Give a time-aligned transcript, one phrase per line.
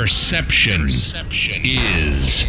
[0.00, 2.46] Perception, Perception is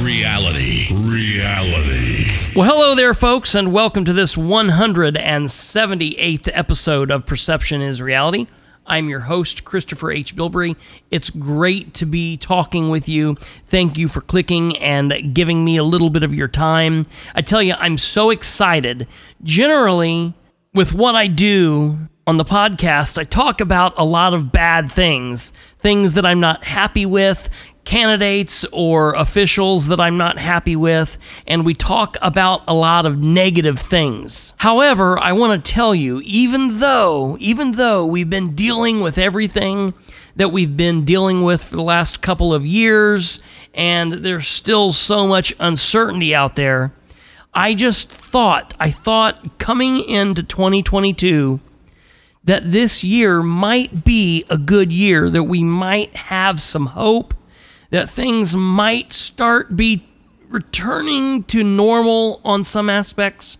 [0.00, 0.88] reality.
[0.92, 2.26] Reality.
[2.56, 8.48] Well, hello there, folks, and welcome to this 178th episode of Perception is Reality.
[8.84, 10.34] I'm your host, Christopher H.
[10.34, 10.74] Bilbrey.
[11.12, 13.36] It's great to be talking with you.
[13.66, 17.06] Thank you for clicking and giving me a little bit of your time.
[17.36, 19.06] I tell you, I'm so excited.
[19.44, 20.34] Generally,
[20.74, 25.52] with what I do on the podcast, I talk about a lot of bad things,
[25.78, 27.48] things that I'm not happy with,
[27.84, 33.18] candidates or officials that I'm not happy with, and we talk about a lot of
[33.18, 34.54] negative things.
[34.56, 39.94] However, I want to tell you, even though, even though we've been dealing with everything
[40.34, 43.38] that we've been dealing with for the last couple of years,
[43.72, 46.92] and there's still so much uncertainty out there,
[47.54, 51.60] I just thought, I thought coming into 2022,
[52.46, 57.34] that this year might be a good year, that we might have some hope,
[57.90, 60.04] that things might start be
[60.48, 63.58] returning to normal on some aspects,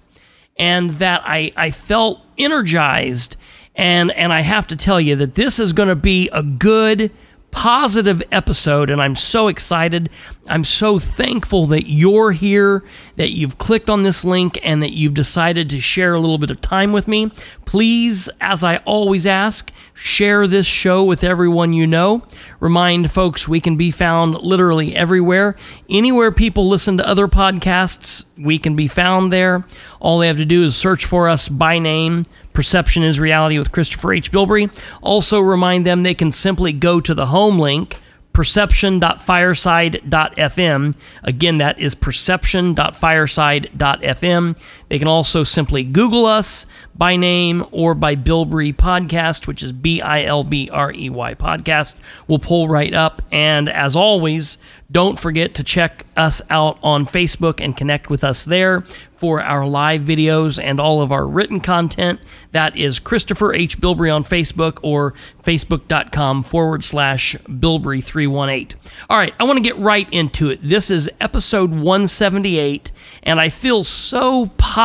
[0.56, 3.36] and that I, I felt energized.
[3.74, 7.10] And, and I have to tell you that this is going to be a good
[7.56, 10.10] positive episode, and I'm so excited.
[10.46, 12.84] I'm so thankful that you're here,
[13.16, 16.50] that you've clicked on this link, and that you've decided to share a little bit
[16.50, 17.30] of time with me.
[17.64, 22.22] Please, as I always ask, share this show with everyone you know.
[22.60, 25.56] Remind folks we can be found literally everywhere.
[25.90, 29.64] Anywhere people listen to other podcasts, we can be found there.
[29.98, 33.70] All they have to do is search for us by name Perception is Reality with
[33.70, 34.32] Christopher H.
[34.32, 34.74] Bilbrey.
[35.02, 37.98] Also, remind them they can simply go to the home link,
[38.32, 40.94] perception.fireside.fm.
[41.22, 44.56] Again, that is perception.fireside.fm.
[44.88, 50.00] They can also simply Google us by name or by Bilbrey Podcast, which is B
[50.00, 51.94] I L B R E Y Podcast.
[52.28, 53.22] We'll pull right up.
[53.32, 54.58] And as always,
[54.90, 58.84] don't forget to check us out on Facebook and connect with us there
[59.16, 62.20] for our live videos and all of our written content.
[62.52, 63.80] That is Christopher H.
[63.80, 68.74] Bilbrey on Facebook or facebook.com forward slash Bilbrey318.
[69.10, 70.60] All right, I want to get right into it.
[70.62, 72.92] This is episode 178,
[73.24, 74.75] and I feel so positive.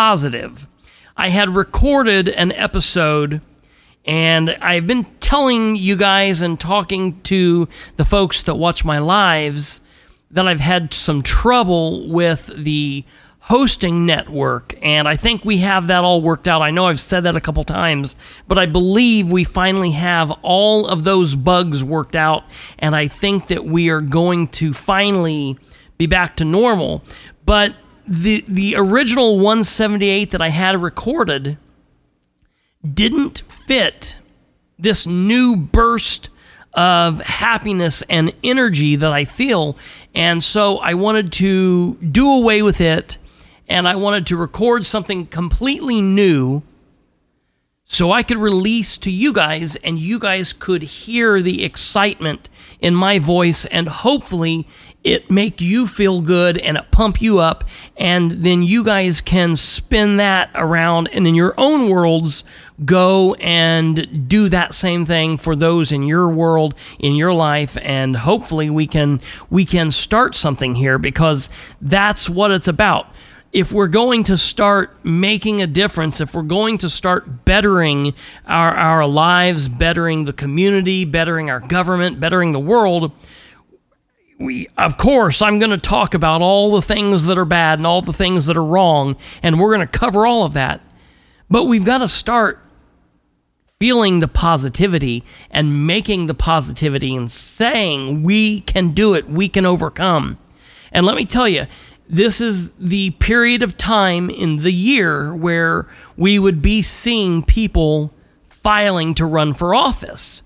[1.18, 3.42] I had recorded an episode
[4.06, 9.82] and I've been telling you guys and talking to the folks that watch my lives
[10.32, 13.04] that I've had some trouble with the
[13.40, 16.62] hosting network, and I think we have that all worked out.
[16.62, 18.16] I know I've said that a couple times,
[18.48, 22.46] but I believe we finally have all of those bugs worked out,
[22.80, 25.58] and I think that we are going to finally
[25.98, 27.04] be back to normal.
[27.46, 27.76] But
[28.08, 31.58] the the original 178 that I had recorded
[32.94, 34.18] didn't fit
[34.80, 36.30] this new burst
[36.74, 39.78] of happiness and energy that I feel.
[40.16, 43.18] And so I wanted to do away with it
[43.68, 46.64] and I wanted to record something completely new
[47.92, 52.48] so I could release to you guys and you guys could hear the excitement
[52.80, 54.66] in my voice and hopefully
[55.04, 57.66] it make you feel good and it pump you up
[57.98, 62.46] and then you guys can spin that around and in your own worlds
[62.86, 68.16] go and do that same thing for those in your world in your life and
[68.16, 69.20] hopefully we can
[69.50, 71.50] we can start something here because
[71.82, 73.08] that's what it's about
[73.54, 78.14] if we're going to start making a difference, if we're going to start bettering
[78.46, 83.12] our, our lives, bettering the community, bettering our government, bettering the world,
[84.40, 87.86] we, of course, I'm going to talk about all the things that are bad and
[87.86, 90.82] all the things that are wrong, and we're going to cover all of that.
[91.50, 92.60] But we've got to start
[93.80, 99.66] feeling the positivity and making the positivity and saying, we can do it, we can
[99.66, 100.38] overcome.
[100.92, 101.68] And let me tell you,
[102.12, 108.14] this is the period of time in the year where we would be seeing people
[108.50, 110.44] filing to run for office.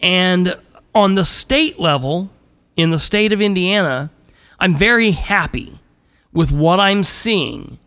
[0.00, 0.56] And
[0.96, 2.28] on the state level,
[2.76, 4.10] in the state of Indiana,
[4.58, 5.78] I'm very happy
[6.32, 7.78] with what I'm seeing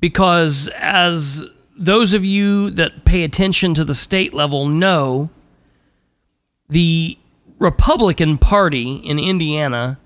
[0.00, 1.44] because, as
[1.78, 5.30] those of you that pay attention to the state level know,
[6.68, 7.16] the
[7.60, 9.99] Republican Party in Indiana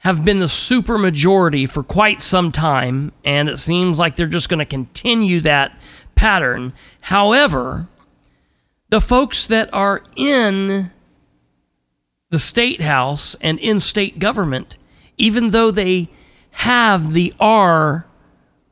[0.00, 4.58] have been the supermajority for quite some time, and it seems like they're just going
[4.58, 5.78] to continue that
[6.14, 6.72] pattern.
[7.02, 7.86] However,
[8.88, 10.90] the folks that are in
[12.30, 14.78] the state house and in state government,
[15.18, 16.08] even though they
[16.52, 18.06] have the R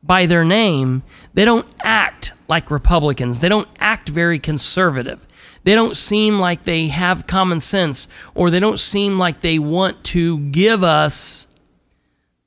[0.02, 1.02] by their name,
[1.34, 3.40] they don't act like Republicans.
[3.40, 5.20] They don't act very conservative.
[5.64, 10.02] They don't seem like they have common sense or they don't seem like they want
[10.04, 11.46] to give us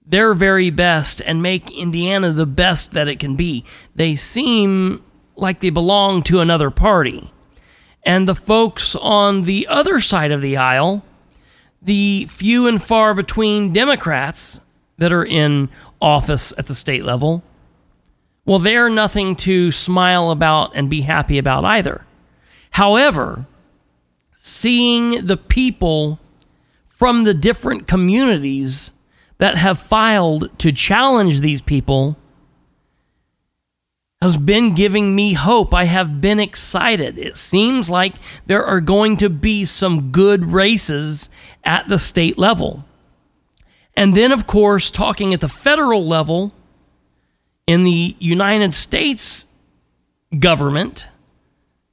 [0.06, 3.63] their very best and make Indiana the best that it can be.
[3.96, 5.04] They seem
[5.36, 7.31] like they belong to another party.
[8.04, 11.04] And the folks on the other side of the aisle,
[11.81, 14.60] the few and far between Democrats
[14.98, 15.69] that are in
[16.02, 17.44] office at the state level,
[18.46, 22.06] well, they're nothing to smile about and be happy about either.
[22.72, 23.46] However,
[24.36, 26.20] seeing the people
[26.90, 28.92] from the different communities
[29.38, 32.18] that have filed to challenge these people
[34.22, 35.74] has been giving me hope.
[35.74, 37.18] I have been excited.
[37.18, 38.16] It seems like
[38.46, 41.30] there are going to be some good races
[41.64, 42.86] at the state level.
[43.96, 46.54] And then, of course, talking at the federal level,
[47.68, 49.46] in the United States
[50.38, 51.08] government,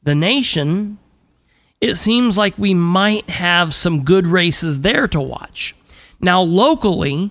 [0.08, 0.98] the nation,
[1.80, 5.76] it seems like we might have some good races there to watch.
[6.20, 7.30] Now, locally,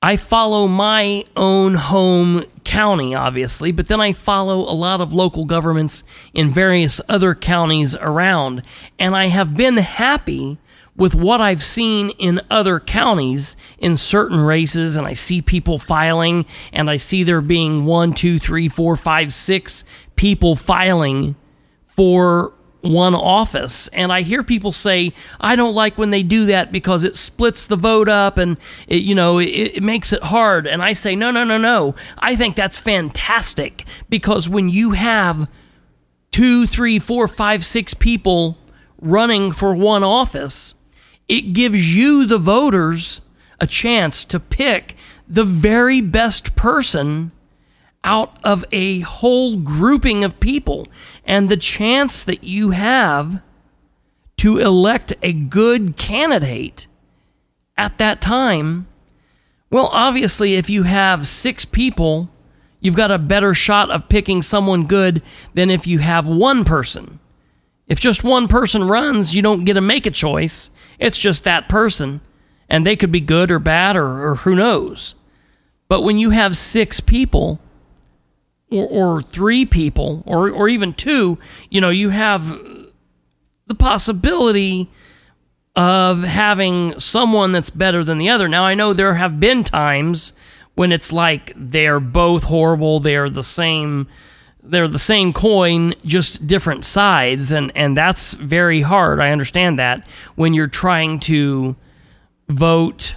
[0.00, 5.44] I follow my own home county, obviously, but then I follow a lot of local
[5.44, 6.04] governments
[6.34, 8.62] in various other counties around.
[8.98, 10.56] And I have been happy
[10.96, 14.96] with what I've seen in other counties in certain races.
[14.96, 19.32] And I see people filing, and I see there being one, two, three, four, five,
[19.34, 19.84] six
[20.18, 21.34] people filing
[21.96, 23.88] for one office.
[23.88, 27.66] And I hear people say, I don't like when they do that because it splits
[27.66, 30.66] the vote up and, it, you know, it, it, makes it hard.
[30.66, 31.94] And I say, no, no, no, no.
[32.18, 35.48] I think that's fantastic because when you have
[36.30, 38.58] two, three, four, five, six people
[39.00, 40.74] running for one office,
[41.28, 43.22] it gives you, the voters,
[43.60, 44.94] a chance to pick
[45.26, 47.32] the very best person
[48.08, 50.88] out of a whole grouping of people.
[51.26, 53.42] And the chance that you have
[54.38, 56.86] to elect a good candidate
[57.76, 58.88] at that time,
[59.70, 62.30] well, obviously, if you have six people,
[62.80, 65.22] you've got a better shot of picking someone good
[65.52, 67.20] than if you have one person.
[67.88, 70.70] If just one person runs, you don't get to make a choice.
[70.98, 72.22] It's just that person.
[72.70, 75.14] And they could be good or bad or, or who knows.
[75.88, 77.60] But when you have six people,
[78.70, 81.38] or, or three people or, or even two,
[81.70, 82.44] you know, you have
[83.66, 84.90] the possibility
[85.76, 88.48] of having someone that's better than the other.
[88.48, 90.32] Now, I know there have been times
[90.74, 94.08] when it's like they're both horrible, they're the same
[94.62, 99.18] they're the same coin, just different sides, and, and that's very hard.
[99.18, 101.74] I understand that when you're trying to
[102.48, 103.14] vote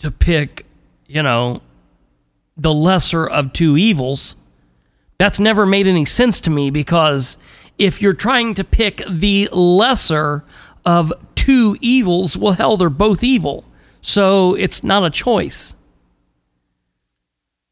[0.00, 0.66] to pick,
[1.06, 1.62] you know,
[2.58, 4.34] the lesser of two evils
[5.18, 7.36] that's never made any sense to me because
[7.78, 10.44] if you're trying to pick the lesser
[10.84, 13.64] of two evils, well, hell, they're both evil.
[14.02, 15.74] So it's not a choice.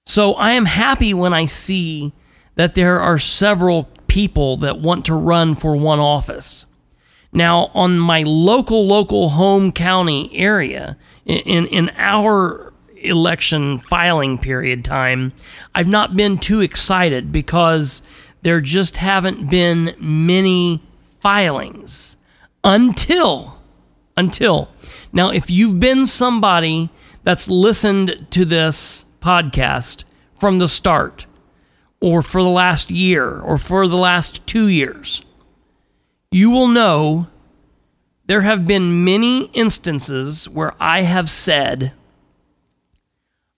[0.06, 2.12] So I am happy when I see
[2.56, 6.66] that there are several people that want to run for one office.
[7.32, 12.73] Now, on my local, local home county area, in, in our
[13.04, 15.32] election filing period time,
[15.74, 18.02] I've not been too excited because
[18.42, 20.82] there just haven't been many
[21.20, 22.16] filings
[22.62, 23.58] until
[24.16, 24.68] until.
[25.12, 26.90] Now if you've been somebody
[27.22, 30.04] that's listened to this podcast
[30.38, 31.26] from the start
[32.00, 35.22] or for the last year or for the last 2 years
[36.30, 37.28] you will know
[38.26, 41.92] there have been many instances where I have said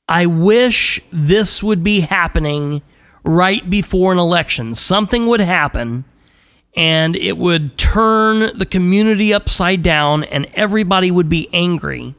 [0.08, 2.82] I wish this would be happening
[3.24, 4.74] right before an election.
[4.74, 6.04] Something would happen
[6.76, 12.14] and it would turn the community upside down and everybody would be angry.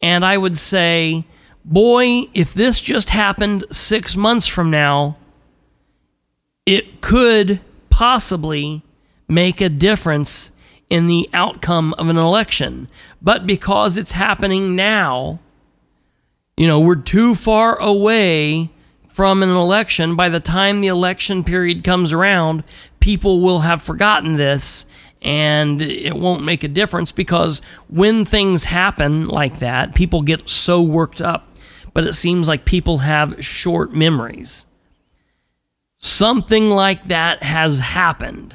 [0.00, 1.24] And I would say,
[1.64, 5.16] boy, if this just happened six months from now,
[6.66, 7.60] it could
[7.90, 8.82] possibly
[9.28, 10.52] make a difference
[10.90, 12.88] in the outcome of an election.
[13.22, 15.40] But because it's happening now,
[16.56, 18.70] you know, we're too far away
[19.08, 20.16] from an election.
[20.16, 22.64] By the time the election period comes around,
[23.00, 24.86] people will have forgotten this
[25.22, 30.82] and it won't make a difference because when things happen like that, people get so
[30.82, 31.48] worked up.
[31.94, 34.66] But it seems like people have short memories.
[35.96, 38.54] Something like that has happened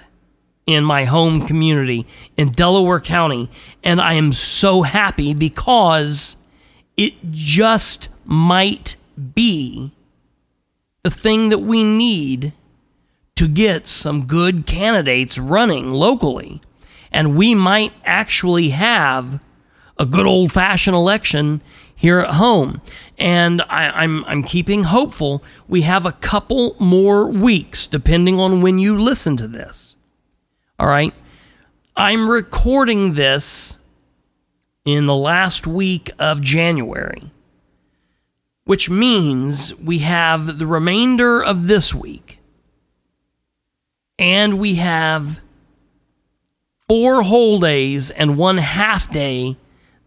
[0.68, 2.06] in my home community
[2.38, 3.50] in Delaware County,
[3.84, 6.36] and I am so happy because
[7.00, 8.98] it just might
[9.34, 9.94] be
[11.01, 12.51] the thing that we need
[13.38, 16.60] to get some good candidates running locally.
[17.10, 19.41] And we might actually have
[19.98, 21.62] a good old fashioned election
[21.96, 22.82] here at home.
[23.18, 25.41] And I, am I'm, I'm keeping hopeful.
[25.70, 29.96] We have a couple more weeks, depending on when you listen to this.
[30.77, 31.13] All right.
[31.96, 33.78] I'm recording this
[34.93, 37.31] in the last week of January,
[38.65, 42.39] which means we have the remainder of this week
[44.19, 45.39] and we have
[46.88, 49.55] four whole days and one half day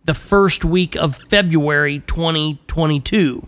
[0.05, 3.47] the first week of February 2022.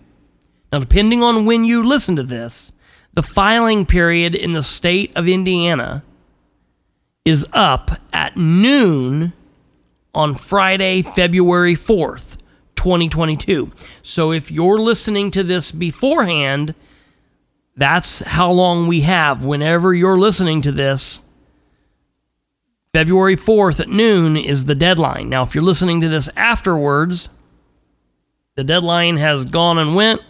[0.73, 2.73] Now, depending on when you listen to this,
[3.13, 6.03] the filing period in the state of Indiana
[7.25, 9.33] is up at noon
[10.15, 12.37] on Friday, February 4th,
[12.77, 13.71] 2022.
[14.03, 16.75] So if you're listening to this beforehand,
[17.77, 19.45] that's how long we have.
[19.45, 21.23] Whenever you're listening to this,
[22.93, 25.29] February 4th at noon is the deadline.
[25.29, 27.29] Now, if you're listening to this afterwards,
[28.55, 30.23] the deadline has gone and went,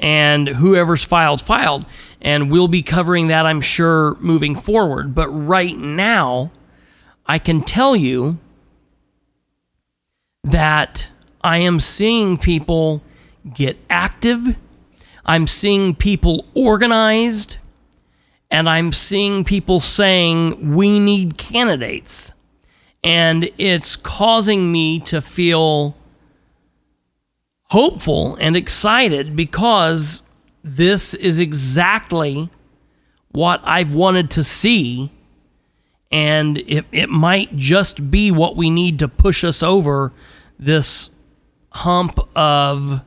[0.00, 1.86] and whoever's filed, filed.
[2.20, 5.14] And we'll be covering that, I'm sure, moving forward.
[5.14, 6.50] But right now,
[7.24, 8.38] I can tell you
[10.44, 11.08] that
[11.42, 13.02] I am seeing people
[13.54, 14.56] get active.
[15.24, 17.58] I'm seeing people organized
[18.50, 22.32] and I'm seeing people saying we need candidates.
[23.04, 25.94] And it's causing me to feel
[27.64, 30.22] hopeful and excited because
[30.64, 32.50] this is exactly
[33.32, 35.12] what I've wanted to see.
[36.10, 40.12] And it, it might just be what we need to push us over
[40.58, 41.10] this
[41.70, 43.02] hump of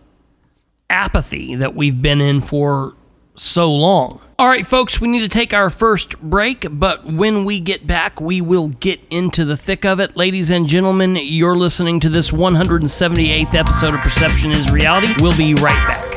[0.89, 2.93] apathy that we've been in for
[3.35, 4.21] so long.
[4.37, 8.19] All right, folks, we need to take our first break, but when we get back,
[8.19, 10.17] we will get into the thick of it.
[10.17, 15.13] Ladies and gentlemen, you're listening to this 178th episode of Perception is Reality.
[15.19, 16.07] We'll be right back.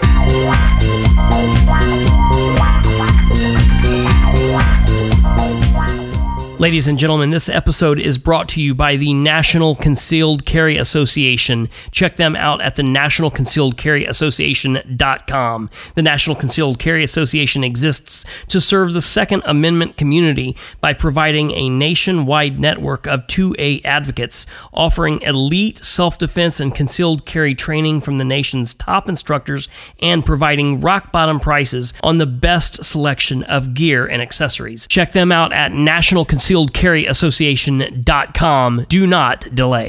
[6.64, 11.68] Ladies and gentlemen, this episode is brought to you by the National Concealed Carry Association.
[11.90, 15.70] Check them out at the National Concealed Carry Association.com.
[15.94, 21.68] The National Concealed Carry Association exists to serve the Second Amendment community by providing a
[21.68, 28.24] nationwide network of 2A advocates offering elite self defense and concealed carry training from the
[28.24, 29.68] nation's top instructors
[30.00, 34.86] and providing rock bottom prices on the best selection of gear and accessories.
[34.86, 38.86] Check them out at National Concealed concealedcarryassociation.com.
[38.88, 39.88] Do not delay.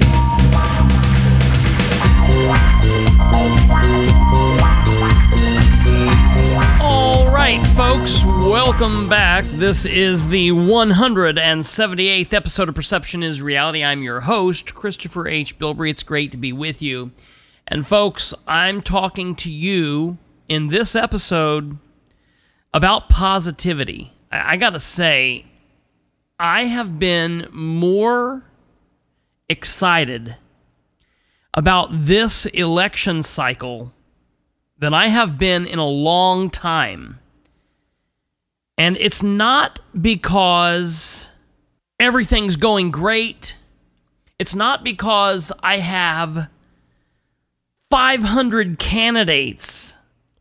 [6.81, 9.45] All right, folks, welcome back.
[9.45, 13.83] This is the 178th episode of Perception is Reality.
[13.83, 15.57] I'm your host, Christopher H.
[15.59, 15.91] Bilbrey.
[15.91, 17.11] It's great to be with you.
[17.67, 20.17] And, folks, I'm talking to you
[20.47, 21.77] in this episode
[22.73, 24.13] about positivity.
[24.31, 25.45] I, I got to say,
[26.39, 28.43] I have been more
[29.47, 30.35] excited
[31.53, 33.93] about this election cycle
[34.77, 37.19] than I have been in a long time.
[38.77, 41.29] And it's not because
[41.99, 43.55] everything's going great.
[44.37, 46.49] It's not because I have
[47.89, 49.94] 500 candidates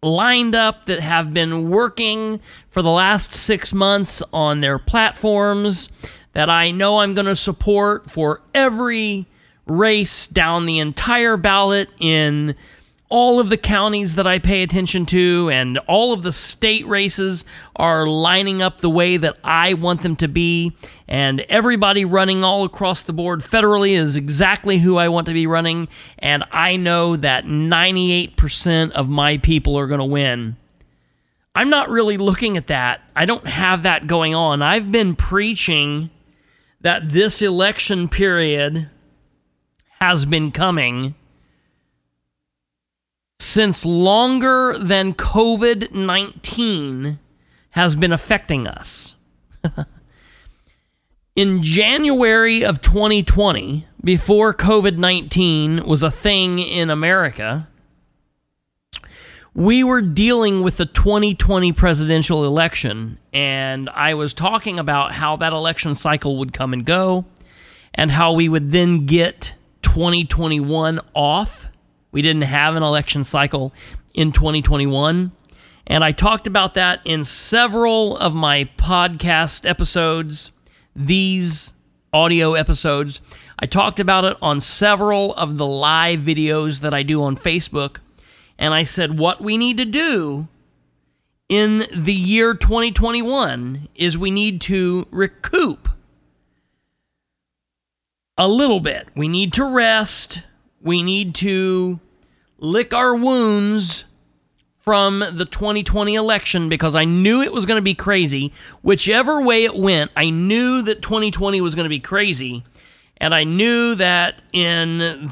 [0.05, 5.89] lined up that have been working for the last six months on their platforms
[6.35, 9.27] that I know I'm going to support for every
[9.67, 12.55] race down the entire ballot in
[13.15, 17.45] all of the counties that I pay attention to and all of the state races
[17.77, 20.73] are lining up the way that I want them to be.
[21.07, 25.47] And everybody running all across the board federally is exactly who I want to be
[25.47, 25.87] running.
[26.19, 30.57] And I know that 98% of my people are going to win.
[31.55, 33.01] I'm not really looking at that.
[33.15, 34.61] I don't have that going on.
[34.61, 36.11] I've been preaching
[36.81, 38.91] that this election period
[40.01, 41.15] has been coming
[43.39, 47.19] since longer than COVID 19
[47.71, 49.15] has been affecting us.
[51.37, 57.67] In January of 2020, before COVID 19 was a thing in America,
[59.55, 65.53] we were dealing with the 2020 presidential election, and I was talking about how that
[65.53, 67.25] election cycle would come and go,
[67.95, 71.69] and how we would then get 2021 off
[72.15, 73.75] we didn't have an election cycle
[74.15, 75.33] in 2021.
[75.89, 80.53] And I talked about that in several of my podcast episodes,
[80.95, 81.73] these
[82.13, 83.21] audio episodes.
[83.59, 87.97] I talked about it on several of the live videos that I do on Facebook.
[88.61, 90.47] And I said, what we need to do
[91.49, 95.89] in the year 2021 is we need to recoup
[98.39, 99.09] a little bit.
[99.17, 100.43] We need to rest.
[100.81, 101.99] We need to
[102.65, 104.05] lick our wounds
[104.81, 108.53] from the 2020 election because I knew it was going to be crazy.
[108.83, 112.65] Whichever way it went, I knew that 2020 was going to be crazy.
[113.19, 115.31] And I knew that in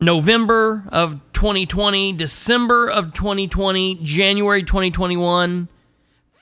[0.00, 5.68] November of 2020, December of 2020, January 2021,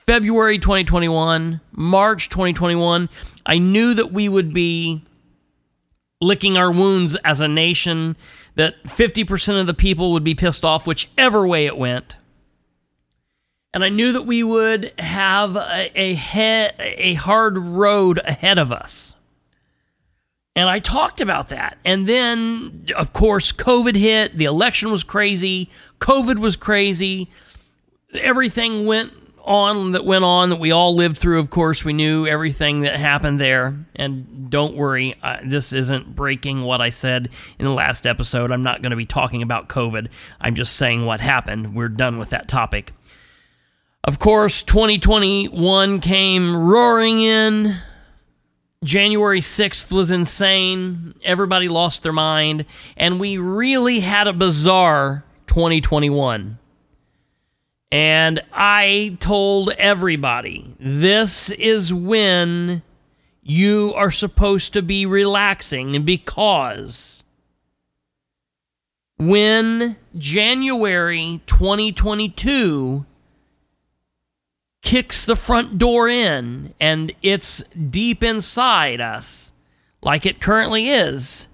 [0.05, 3.09] February 2021, March 2021,
[3.45, 5.03] I knew that we would be
[6.21, 8.15] licking our wounds as a nation
[8.55, 12.17] that 50% of the people would be pissed off whichever way it went.
[13.73, 18.71] And I knew that we would have a, a, he- a hard road ahead of
[18.71, 19.15] us.
[20.55, 21.77] And I talked about that.
[21.85, 24.37] And then, of course, COVID hit.
[24.37, 25.69] The election was crazy.
[25.99, 27.29] COVID was crazy.
[28.13, 31.39] Everything went on that went on that we all lived through.
[31.39, 33.77] Of course, we knew everything that happened there.
[33.95, 38.51] And don't worry, uh, this isn't breaking what I said in the last episode.
[38.51, 40.07] I'm not going to be talking about COVID.
[40.39, 41.75] I'm just saying what happened.
[41.75, 42.93] We're done with that topic.
[44.03, 47.75] Of course, 2021 came roaring in.
[48.83, 51.13] January 6th was insane.
[51.23, 52.65] Everybody lost their mind.
[52.95, 56.57] And we really had a bizarre 2021.
[57.91, 62.83] And I told everybody this is when
[63.41, 67.23] you are supposed to be relaxing because
[69.17, 73.05] when January 2022
[74.83, 79.51] kicks the front door in and it's deep inside us,
[80.01, 81.47] like it currently is,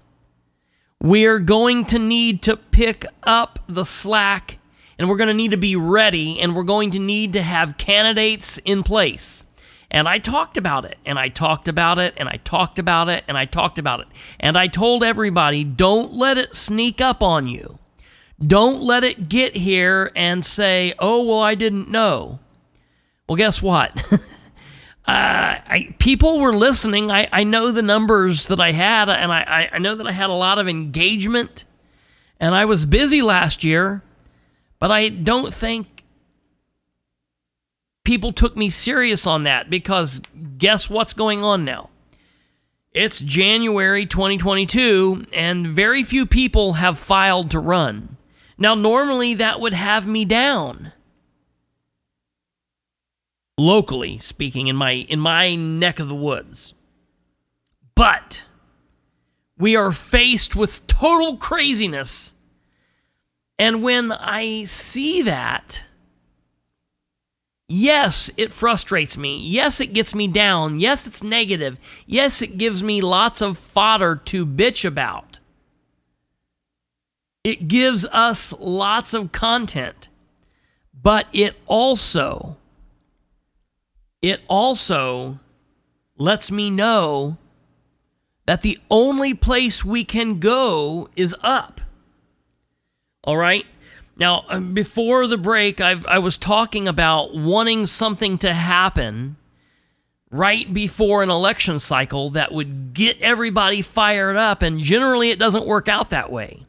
[1.00, 4.58] we are going to need to pick up the slack
[4.98, 7.76] and we're going to need to be ready and we're going to need to have
[7.76, 9.44] candidates in place.
[9.90, 13.24] And I talked about it, and I talked about it, and I talked about it,
[13.28, 14.08] and I talked about it.
[14.40, 17.78] And I told everybody don't let it sneak up on you.
[18.44, 22.40] Don't let it get here and say, oh, well, I didn't know.
[23.28, 23.96] Well, guess what?
[24.12, 24.18] uh,
[25.06, 27.10] I, people were listening.
[27.10, 30.30] I, I know the numbers that I had, and I, I know that I had
[30.30, 31.64] a lot of engagement,
[32.40, 34.02] and I was busy last year,
[34.86, 36.04] but I don't think
[38.04, 40.22] people took me serious on that because
[40.58, 41.90] guess what's going on now?
[42.92, 48.16] It's January 2022, and very few people have filed to run.
[48.58, 50.92] Now, normally that would have me down.
[53.58, 56.74] Locally speaking, in my in my neck of the woods.
[57.96, 58.44] But
[59.58, 62.35] we are faced with total craziness.
[63.58, 65.84] And when I see that,
[67.68, 69.38] Yes, it frustrates me.
[69.38, 70.78] Yes, it gets me down.
[70.78, 71.80] Yes, it's negative.
[72.06, 75.40] Yes, it gives me lots of fodder to bitch about.
[77.42, 80.06] It gives us lots of content.
[81.02, 82.56] But it also
[84.22, 85.38] it also
[86.18, 87.36] lets me know
[88.46, 91.75] that the only place we can go is up.
[93.26, 93.66] All right?
[94.16, 99.36] Now, um, before the break, I've, I was talking about wanting something to happen
[100.30, 105.66] right before an election cycle that would get everybody fired up, and generally it doesn't
[105.66, 106.64] work out that way.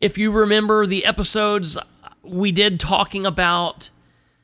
[0.00, 1.76] If you remember the episodes
[2.22, 3.90] we did talking about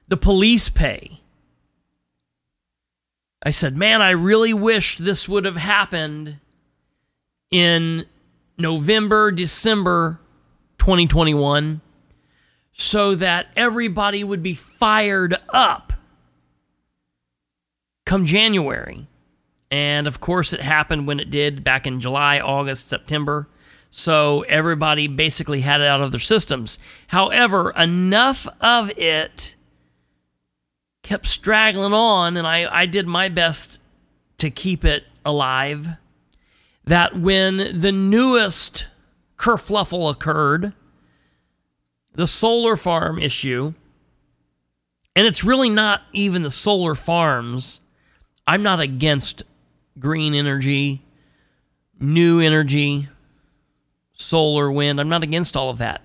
[0.09, 1.21] the police pay,
[3.43, 6.39] I said, man, I really wish this would have happened
[7.51, 8.07] in
[8.59, 10.19] November, December
[10.87, 11.81] 2021
[12.73, 15.93] so that everybody would be fired up
[18.05, 19.09] come January.
[19.69, 23.49] And of course, it happened when it did back in July, August, September.
[23.91, 26.79] So everybody basically had it out of their systems.
[27.09, 29.57] However, enough of it
[31.03, 33.81] kept straggling on, and I, I did my best
[34.39, 35.89] to keep it alive.
[36.85, 38.87] That when the newest
[39.37, 40.73] kerfluffle occurred,
[42.15, 43.75] the solar farm issue,
[45.15, 47.81] and it's really not even the solar farms.
[48.47, 49.43] I'm not against
[49.99, 51.03] green energy,
[51.99, 53.09] new energy,
[54.15, 55.01] solar, wind.
[55.01, 56.03] I'm not against all of that.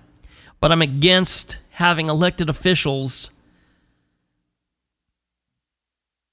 [0.60, 3.30] But I'm against having elected officials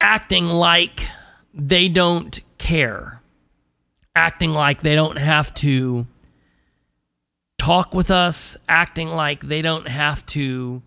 [0.02, 1.02] acting like
[1.54, 3.22] they don't care,
[4.16, 6.08] acting like they don't have to
[7.60, 10.82] talk with us, acting like they don't have to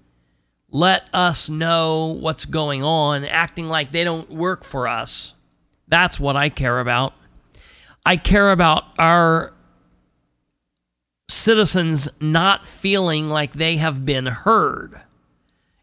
[0.70, 5.34] let us know what's going on, acting like they don't work for us.
[5.86, 7.12] That's what I care about.
[8.04, 9.52] I care about our
[11.28, 15.00] citizens not feeling like they have been heard.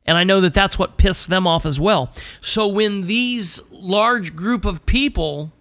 [0.05, 2.11] And I know that that's what pissed them off as well.
[2.41, 5.53] So when these large group of people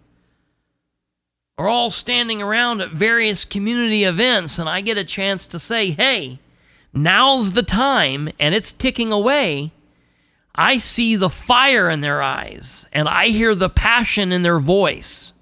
[1.59, 5.91] are all standing around at various community events and I get a chance to say,
[5.91, 6.39] "Hey,
[6.95, 9.73] now's the time and it's ticking away."
[10.55, 15.33] I see the fire in their eyes and I hear the passion in their voice.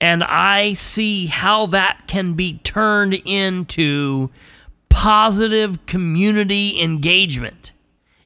[0.00, 4.30] And I see how that can be turned into
[4.90, 7.72] positive community engagement.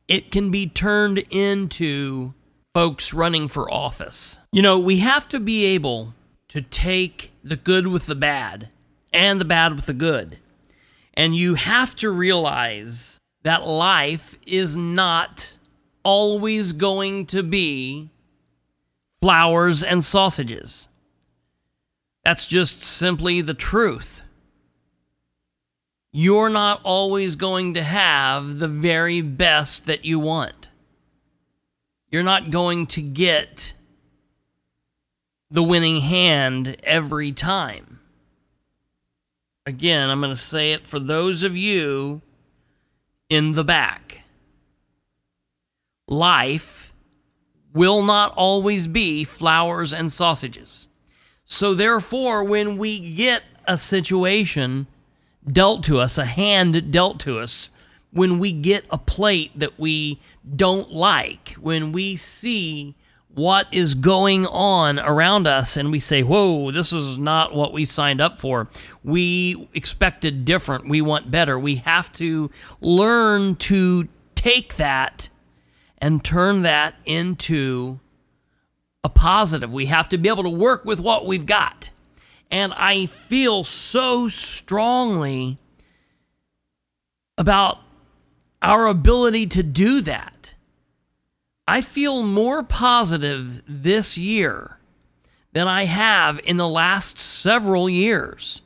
[0.06, 2.34] It can be turned into
[2.74, 4.38] folks running for office.
[4.52, 6.14] You know, we have to be able
[6.48, 8.68] to take the good with the bad
[9.12, 10.38] and the bad with the good.
[11.14, 15.58] And you have to realize that life is not
[16.02, 18.10] always going to be
[19.20, 20.88] flowers and sausages.
[22.24, 24.22] That's just simply the truth.
[26.12, 30.70] You're not always going to have the very best that you want.
[32.10, 33.74] You're not going to get
[35.50, 38.00] the winning hand every time.
[39.66, 42.22] Again, I'm going to say it for those of you
[43.28, 44.22] in the back.
[46.06, 46.92] Life
[47.74, 50.88] will not always be flowers and sausages.
[51.44, 54.86] So, therefore, when we get a situation
[55.46, 57.68] dealt to us, a hand dealt to us,
[58.10, 60.18] when we get a plate that we
[60.56, 62.94] don't like, when we see
[63.34, 67.84] what is going on around us and we say, whoa, this is not what we
[67.84, 68.68] signed up for.
[69.04, 70.88] We expected different.
[70.88, 71.58] We want better.
[71.58, 75.28] We have to learn to take that
[75.98, 78.00] and turn that into
[79.04, 79.72] a positive.
[79.72, 81.90] We have to be able to work with what we've got.
[82.50, 85.58] And I feel so strongly
[87.36, 87.78] about
[88.62, 90.37] our ability to do that.
[91.68, 94.78] I feel more positive this year
[95.52, 98.62] than I have in the last several years.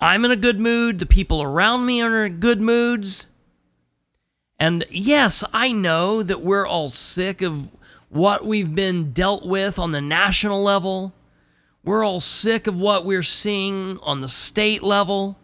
[0.00, 0.98] I'm in a good mood.
[0.98, 3.26] The people around me are in good moods.
[4.58, 7.68] And yes, I know that we're all sick of
[8.08, 11.12] what we've been dealt with on the national level.
[11.84, 15.38] We're all sick of what we're seeing on the state level.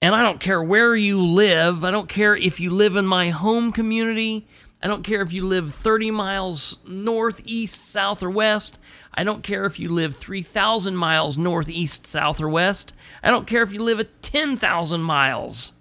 [0.00, 1.82] And I don't care where you live.
[1.82, 4.46] I don't care if you live in my home community.
[4.82, 8.78] I don't care if you live 30 miles north, east, south, or west.
[9.12, 12.92] I don't care if you live 3,000 miles north, east, south, or west.
[13.22, 15.72] I don't care if you live at 10,000 miles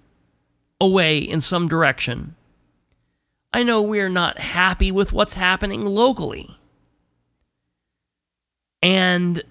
[0.81, 2.35] away in some direction.
[3.53, 6.57] I know we're not happy with what's happening locally.
[8.81, 9.43] And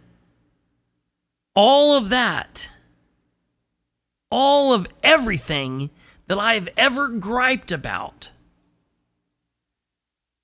[1.54, 2.70] all of that,
[4.30, 5.90] all of everything
[6.26, 8.30] that I've ever griped about,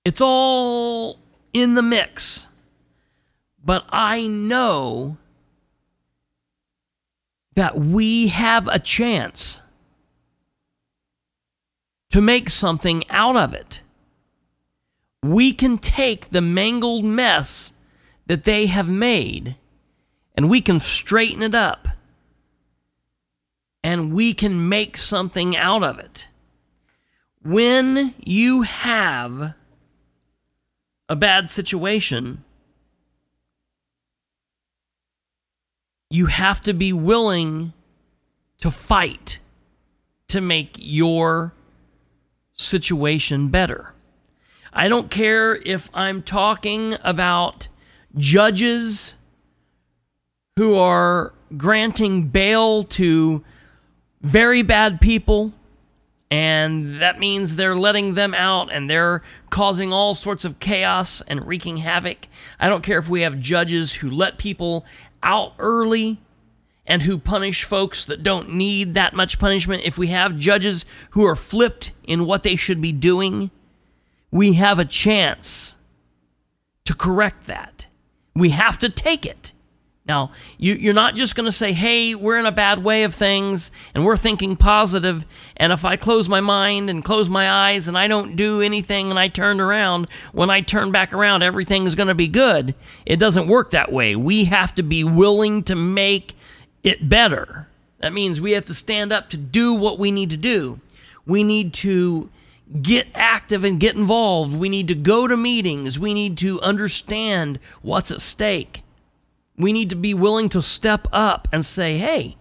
[0.05, 1.19] it's all
[1.53, 2.49] in the mix.
[3.65, 5.19] But I know
[7.55, 9.61] that we have a chance
[12.11, 13.83] to make something out of it.
[15.23, 17.73] We can take the mangled mess
[18.27, 19.57] that they have made
[20.37, 21.89] and we can straighten it up
[23.85, 26.29] and we can make something out of it.
[27.43, 29.55] When you have
[31.09, 32.45] a bad situation,
[36.11, 37.73] you have to be willing
[38.61, 39.39] to fight
[40.29, 41.53] to make your
[42.55, 43.93] situation better.
[44.73, 47.69] I don't care if I'm talking about
[48.17, 49.15] judges
[50.57, 53.45] who are granting bail to
[54.23, 55.53] very bad people,
[56.31, 61.47] and that means they're letting them out and they're causing all sorts of chaos and
[61.47, 62.27] wreaking havoc.
[62.59, 64.87] I don't care if we have judges who let people
[65.23, 66.19] out early
[66.87, 71.27] and who punish folks that don't need that much punishment, if we have judges who
[71.27, 73.51] are flipped in what they should be doing,
[74.31, 75.77] we have a chance
[76.87, 77.87] to correct that.
[78.35, 79.53] We have to take it.
[80.05, 83.15] Now, you, you're not just going to say, hey, we're in a bad way of
[83.15, 85.25] things and we're thinking positive,
[85.57, 89.11] and if I close my mind and close my eyes and I don't do anything
[89.11, 92.75] and I turn around, when I turn back around, everything is going to be good.
[93.07, 94.17] It doesn't work that way.
[94.17, 96.35] We have to be willing to make
[96.83, 97.69] it better.
[97.99, 100.81] That means we have to stand up to do what we need to do.
[101.27, 102.29] We need to
[102.81, 104.57] get active and get involved.
[104.57, 105.97] We need to go to meetings.
[105.97, 108.83] We need to understand what's at stake.
[109.57, 112.37] We need to be willing to step up and say, hey,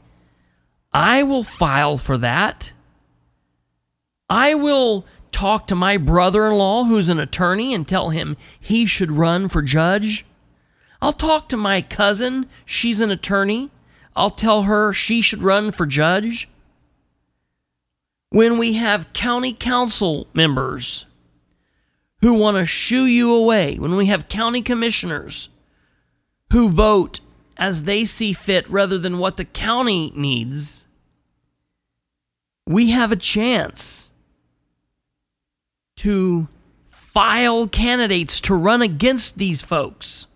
[0.93, 2.71] I will file for that.
[4.29, 8.85] I will talk to my brother in law, who's an attorney, and tell him he
[8.85, 10.25] should run for judge.
[11.01, 13.71] I'll talk to my cousin, she's an attorney.
[14.15, 16.49] I'll tell her she should run for judge.
[18.29, 21.05] When we have county council members
[22.19, 25.49] who want to shoo you away, when we have county commissioners
[26.51, 27.19] who vote
[27.57, 30.85] as they see fit rather than what the county needs,
[32.67, 34.09] we have a chance
[35.95, 36.47] to
[36.89, 40.27] file candidates to run against these folks.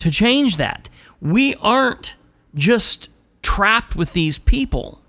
[0.00, 0.88] To change that,
[1.20, 2.16] we aren't
[2.54, 3.08] just
[3.42, 5.00] trapped with these people.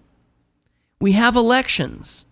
[0.99, 2.25] We have elections.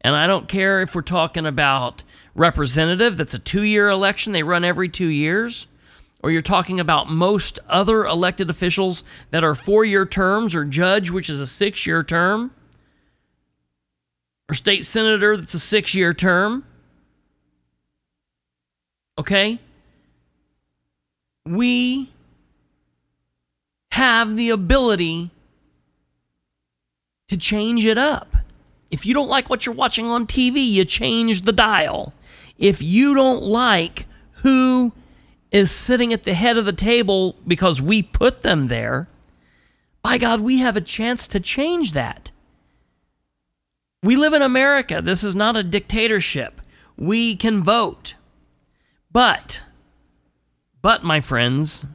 [0.00, 2.04] And I don't care if we're talking about
[2.34, 5.66] representative, that's a two year election, they run every two years,
[6.22, 11.10] or you're talking about most other elected officials that are four year terms, or judge,
[11.10, 12.50] which is a six year term,
[14.48, 16.64] or state senator, that's a six year term.
[19.18, 19.60] Okay?
[21.46, 22.10] We
[23.92, 25.30] have the ability
[27.28, 28.36] to change it up.
[28.90, 32.12] If you don't like what you're watching on TV, you change the dial.
[32.58, 34.06] If you don't like
[34.42, 34.92] who
[35.50, 39.08] is sitting at the head of the table because we put them there,
[40.02, 42.30] by God, we have a chance to change that.
[44.02, 45.00] We live in America.
[45.00, 46.60] This is not a dictatorship.
[46.96, 48.16] We can vote.
[49.10, 49.62] But,
[50.82, 51.86] but, my friends,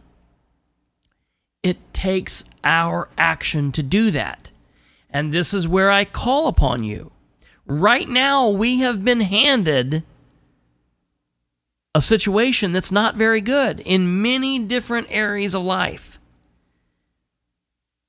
[1.62, 4.52] it takes our action to do that.
[5.10, 7.12] And this is where I call upon you.
[7.68, 10.04] Right now, we have been handed
[11.96, 16.20] a situation that's not very good in many different areas of life.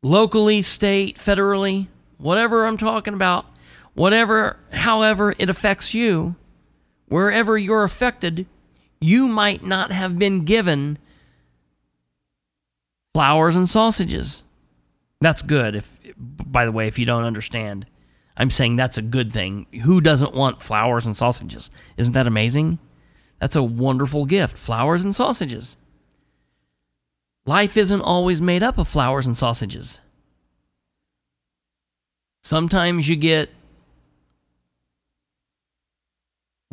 [0.03, 1.89] Locally, state, federally,
[2.19, 3.47] whatever I'm talking about,
[3.95, 6.35] whatever, however it affects you,
[7.07, 8.47] wherever you're affected,
[9.01, 10.99] you might not have been given
[13.15, 14.45] flowers and sausages.
[15.21, 15.75] That's good.
[15.75, 17.87] If, by the way, if you don't understand,
[18.37, 19.67] I'm saying that's a good thing.
[19.83, 21.71] Who doesn't want flowers and sausages?
[21.97, 22.79] Isn't that amazing?
[23.41, 24.59] That's a wonderful gift.
[24.59, 25.77] Flowers and sausages.
[27.47, 30.01] Life isn't always made up of flowers and sausages.
[32.43, 33.51] Sometimes you get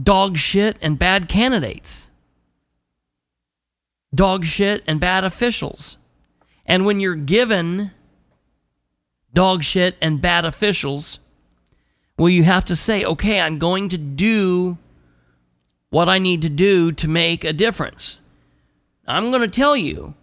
[0.01, 2.09] dog shit and bad candidates,
[4.13, 5.97] dog shit and bad officials.
[6.65, 7.91] And when you're given
[9.33, 11.19] dog shit and bad officials,
[12.17, 14.77] well, you have to say, okay, I'm going to do
[15.89, 18.19] what I need to do to make a difference.
[19.07, 20.15] I'm going to tell you,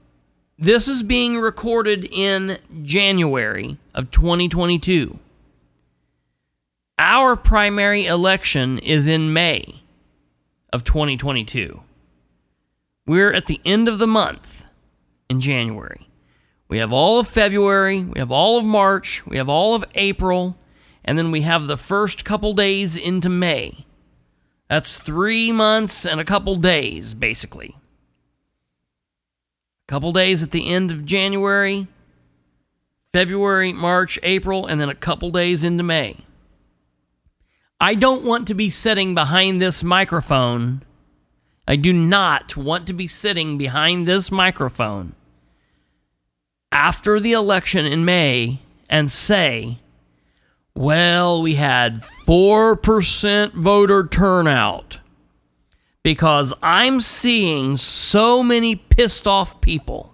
[0.58, 5.18] this is being recorded in January of 2022.
[6.98, 9.82] Our primary election is in May
[10.72, 11.80] of 2022.
[13.06, 14.64] We're at the end of the month
[15.28, 16.08] in January.
[16.68, 20.56] We have all of February, we have all of March, we have all of April,
[21.04, 23.84] and then we have the first couple days into May.
[24.74, 27.76] That's three months and a couple days, basically.
[29.86, 31.86] A couple days at the end of January,
[33.12, 36.16] February, March, April, and then a couple days into May.
[37.78, 40.82] I don't want to be sitting behind this microphone.
[41.68, 45.14] I do not want to be sitting behind this microphone
[46.72, 48.58] after the election in May
[48.90, 49.78] and say,
[50.74, 54.98] well, we had 4% voter turnout
[56.02, 60.12] because I'm seeing so many pissed off people.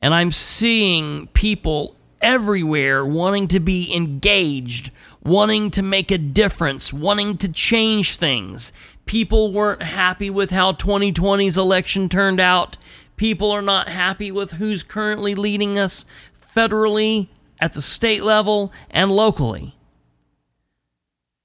[0.00, 4.90] And I'm seeing people everywhere wanting to be engaged,
[5.22, 8.72] wanting to make a difference, wanting to change things.
[9.06, 12.76] People weren't happy with how 2020's election turned out.
[13.16, 16.04] People are not happy with who's currently leading us
[16.54, 17.28] federally,
[17.60, 19.74] at the state level, and locally.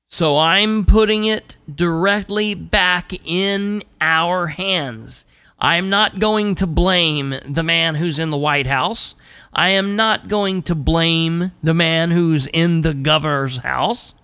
[0.10, 5.24] So I'm putting it directly back in our hands.
[5.60, 9.16] I'm not going to blame the man who's in the White House.
[9.54, 14.16] I am not going to blame the man who's in the governor's house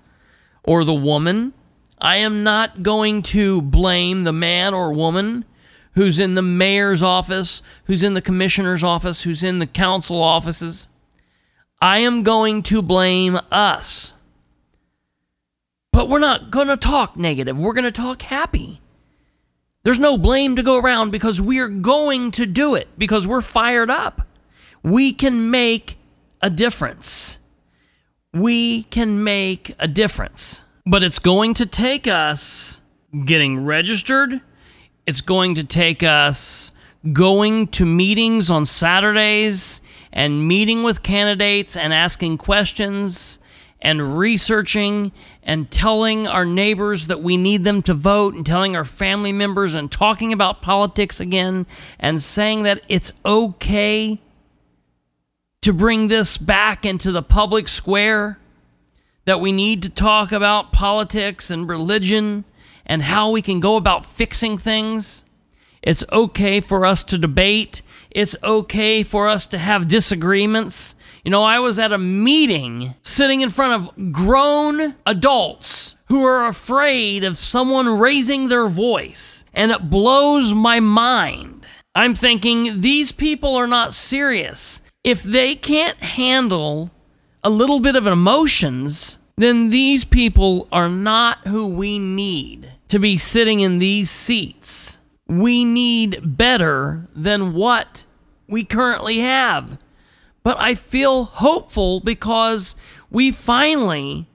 [0.63, 1.53] or the woman.
[1.99, 5.45] I am not going to blame the man or woman
[5.93, 10.87] who's in the mayor's office, who's in the commissioner's office, who's in the council offices.
[11.81, 14.13] I am going to blame us.
[15.91, 17.57] But we're not going to talk negative.
[17.57, 18.81] We're going to talk happy.
[19.83, 23.89] There's no blame to go around because we're going to do it because we're fired
[23.89, 24.27] up.
[24.83, 25.97] We can make
[26.41, 27.39] a difference.
[28.33, 30.63] We can make a difference.
[30.85, 32.81] But it's going to take us
[33.25, 34.41] getting registered.
[35.07, 36.71] It's going to take us
[37.13, 39.81] going to meetings on Saturdays
[40.15, 43.37] and meeting with candidates and asking questions
[43.81, 45.11] and researching
[45.43, 49.75] and telling our neighbors that we need them to vote and telling our family members
[49.75, 51.67] and talking about politics again
[51.99, 54.19] and saying that it's okay
[55.61, 58.39] to bring this back into the public square,
[59.25, 62.45] that we need to talk about politics and religion
[62.85, 65.24] and how we can go about fixing things.
[65.85, 67.83] It's okay for us to debate.
[68.09, 70.95] It's okay for us to have disagreements.
[71.23, 76.47] You know, I was at a meeting sitting in front of grown adults who are
[76.47, 81.65] afraid of someone raising their voice, and it blows my mind.
[81.93, 84.81] I'm thinking these people are not serious.
[85.03, 86.89] If they can't handle
[87.43, 93.17] a little bit of emotions, then these people are not who we need to be
[93.17, 94.99] sitting in these seats.
[95.27, 98.03] We need better than what
[98.47, 99.77] we currently have.
[100.43, 102.75] But I feel hopeful because
[103.09, 104.27] we finally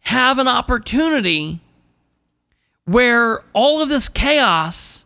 [0.00, 1.60] have an opportunity
[2.84, 5.04] where all of this chaos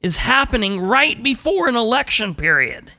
[0.00, 2.92] is happening right before an election period.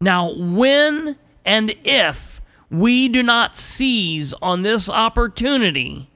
[0.00, 6.10] Now, when and if we do not seize on this opportunity,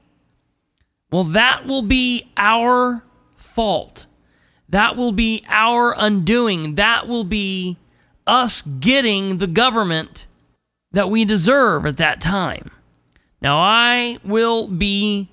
[1.11, 3.03] well, that will be our
[3.55, 4.05] fault.
[4.69, 6.75] That will be our undoing.
[6.75, 7.77] That will be
[8.25, 10.27] us getting the government
[10.91, 12.71] that we deserve at that time.
[13.41, 15.29] Now, I will be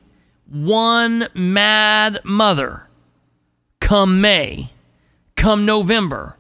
[0.49, 2.89] one mad mother
[3.81, 4.73] come May,
[5.37, 6.37] come November,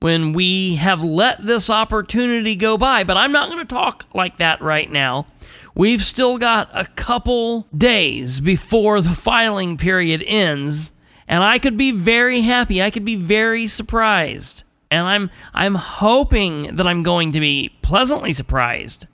[0.00, 3.04] when we have let this opportunity go by.
[3.04, 5.26] But I'm not going to talk like that right now.
[5.74, 10.92] We've still got a couple days before the filing period ends,
[11.26, 12.82] and I could be very happy.
[12.82, 18.34] I could be very surprised and I'm I'm hoping that I'm going to be pleasantly
[18.34, 19.06] surprised.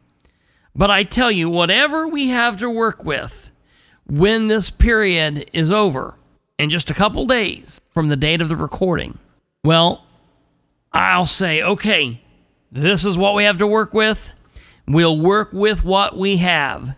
[0.74, 3.52] But I tell you, whatever we have to work with
[4.06, 6.14] when this period is over,
[6.58, 9.18] in just a couple days from the date of the recording,
[9.64, 10.04] well,
[10.92, 12.22] I'll say, okay,
[12.72, 14.32] this is what we have to work with.
[14.88, 16.96] We'll work with what we have.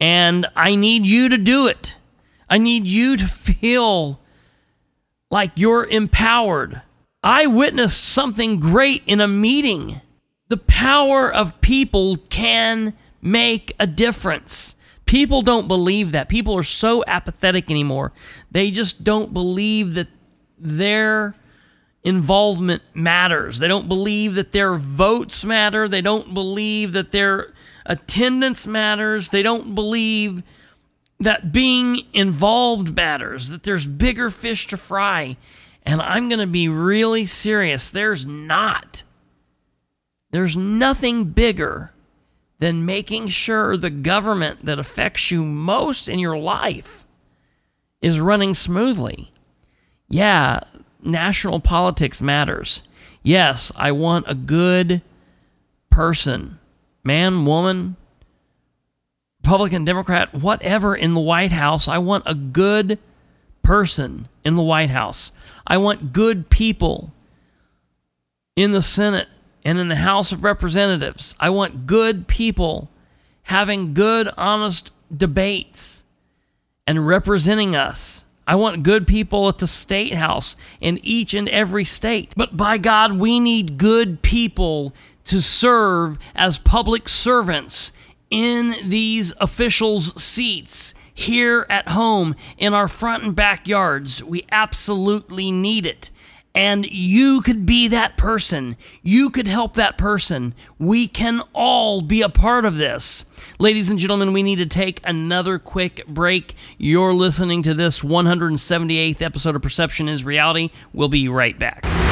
[0.00, 1.94] And I need you to do it.
[2.48, 4.18] I need you to feel
[5.30, 6.82] like you're empowered
[7.22, 10.00] I witnessed something great in a meeting.
[10.48, 14.74] The power of people can make a difference.
[15.06, 16.28] People don't believe that.
[16.28, 18.12] People are so apathetic anymore.
[18.50, 20.08] They just don't believe that
[20.58, 21.36] their
[22.04, 23.58] involvement matters.
[23.58, 25.88] They don't believe that their votes matter.
[25.88, 27.52] They don't believe that their
[27.86, 29.28] attendance matters.
[29.28, 30.42] They don't believe
[31.20, 35.36] that being involved matters, that there's bigger fish to fry.
[35.84, 37.90] And I'm going to be really serious.
[37.90, 39.04] There's not.
[40.30, 41.92] There's nothing bigger
[42.58, 47.04] than making sure the government that affects you most in your life
[48.00, 49.32] is running smoothly.
[50.08, 50.60] Yeah,
[51.04, 52.82] national politics matters.
[53.22, 55.02] Yes, I want a good
[55.90, 56.58] person,
[57.04, 57.96] man, woman,
[59.42, 61.88] Republican, Democrat, whatever in the White House.
[61.88, 62.98] I want a good
[63.62, 65.32] person in the White House.
[65.66, 67.12] I want good people
[68.56, 69.28] in the Senate
[69.64, 71.34] and in the House of Representatives.
[71.40, 72.88] I want good people
[73.44, 76.04] having good, honest debates
[76.86, 78.24] and representing us.
[78.52, 82.34] I want good people at the state house in each and every state.
[82.36, 84.92] But by God, we need good people
[85.24, 87.94] to serve as public servants
[88.28, 94.22] in these officials' seats here at home in our front and backyards.
[94.22, 96.10] We absolutely need it.
[96.54, 98.76] And you could be that person.
[99.02, 100.54] You could help that person.
[100.78, 103.24] We can all be a part of this.
[103.58, 106.54] Ladies and gentlemen, we need to take another quick break.
[106.76, 110.70] You're listening to this 178th episode of Perception is Reality.
[110.92, 112.11] We'll be right back.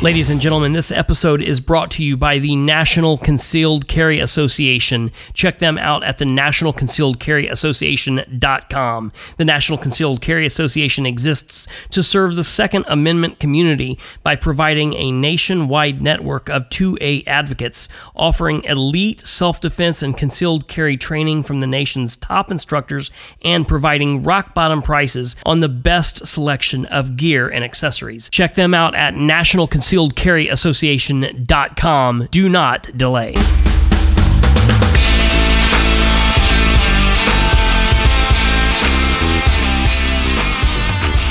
[0.00, 5.10] Ladies and gentlemen, this episode is brought to you by the National Concealed Carry Association.
[5.34, 9.12] Check them out at the National Concealed Carry Association.com.
[9.38, 15.10] The National Concealed Carry Association exists to serve the Second Amendment community by providing a
[15.10, 21.66] nationwide network of 2A advocates offering elite self defense and concealed carry training from the
[21.66, 23.10] nation's top instructors
[23.42, 28.30] and providing rock bottom prices on the best selection of gear and accessories.
[28.30, 32.28] Check them out at National Concealed concealedcarryassociation.com.
[32.30, 33.34] Do not delay.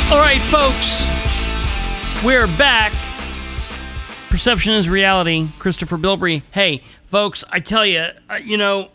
[0.09, 1.07] All right, folks,
[2.25, 2.93] we're back.
[4.29, 5.49] Perception is reality.
[5.59, 6.41] Christopher Bilbrey.
[6.51, 6.81] Hey,
[7.11, 8.89] folks, I tell you, uh, you know,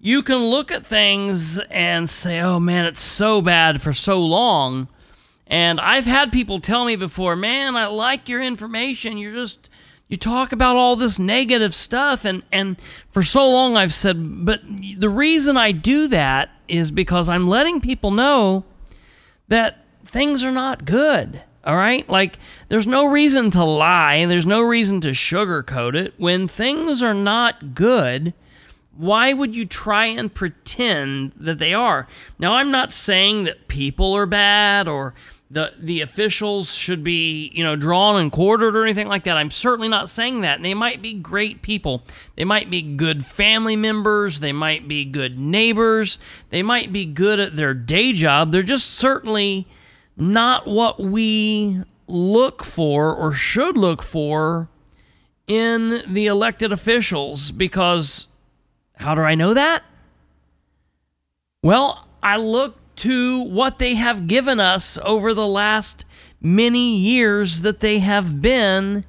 [0.00, 4.88] you can look at things and say, oh man, it's so bad for so long
[5.50, 9.18] and I've had people tell me before, man, I like your information.
[9.18, 9.68] You're just
[10.06, 12.76] you talk about all this negative stuff and and
[13.10, 14.60] for so long I've said, but
[14.96, 18.64] the reason I do that is because I'm letting people know
[19.48, 21.42] that things are not good.
[21.64, 22.08] All right?
[22.08, 22.38] Like
[22.68, 27.74] there's no reason to lie, there's no reason to sugarcoat it when things are not
[27.74, 28.34] good
[28.96, 32.06] why would you try and pretend that they are?
[32.38, 35.14] Now, I'm not saying that people are bad or
[35.50, 39.36] the the officials should be you know drawn and quartered or anything like that.
[39.36, 40.56] I'm certainly not saying that.
[40.56, 42.02] And they might be great people.
[42.36, 44.40] They might be good family members.
[44.40, 46.18] They might be good neighbors.
[46.50, 48.52] They might be good at their day job.
[48.52, 49.66] They're just certainly
[50.16, 54.68] not what we look for or should look for
[55.46, 58.28] in the elected officials because
[58.94, 59.82] how do I know that?
[61.62, 66.04] Well, I look to what they have given us over the last
[66.40, 69.04] many years that they have been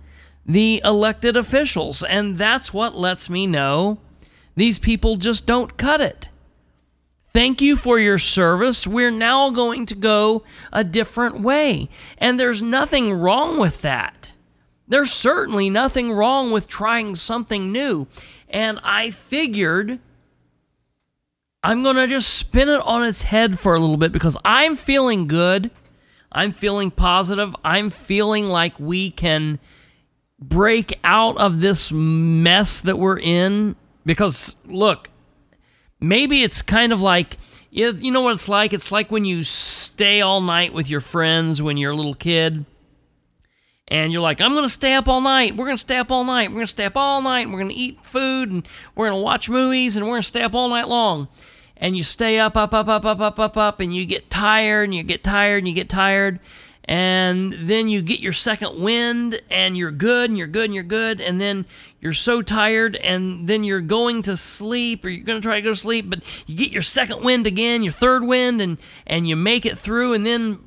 [0.45, 2.03] the elected officials.
[2.03, 3.99] And that's what lets me know
[4.55, 6.29] these people just don't cut it.
[7.33, 8.85] Thank you for your service.
[8.85, 11.89] We're now going to go a different way.
[12.17, 14.33] And there's nothing wrong with that.
[14.87, 18.07] There's certainly nothing wrong with trying something new.
[18.49, 19.99] And I figured
[21.63, 24.75] I'm going to just spin it on its head for a little bit because I'm
[24.75, 25.69] feeling good.
[26.31, 27.55] I'm feeling positive.
[27.63, 29.59] I'm feeling like we can
[30.39, 33.75] break out of this mess that we're in.
[34.05, 35.09] Because, look,
[35.99, 37.37] maybe it's kind of like,
[37.69, 38.73] you know what it's like?
[38.73, 42.65] It's like when you stay all night with your friends when you're a little kid
[43.91, 45.57] and you're like, I'm going to stay up all night.
[45.57, 46.49] We're going to stay up all night.
[46.49, 47.49] We're going to stay up all night.
[47.49, 48.65] We're going to eat food and
[48.95, 51.27] we're going to watch movies and we're going to stay up all night long.
[51.75, 54.85] And you stay up, up, up, up, up, up, up, up, and you get tired
[54.85, 56.39] and you get tired and you get tired.
[56.85, 60.83] And then you get your second wind and you're good and you're good and you're
[60.85, 61.19] good.
[61.19, 61.65] And then
[61.99, 65.61] you're so tired and then you're going to sleep or you're going to try to
[65.61, 69.27] go to sleep, but you get your second wind again, your third wind, and, and
[69.27, 70.13] you make it through.
[70.13, 70.59] And then